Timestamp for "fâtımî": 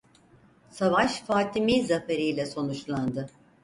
1.21-1.81